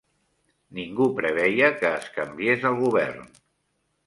[0.77, 3.31] Ningú preveia que es canviés el govern.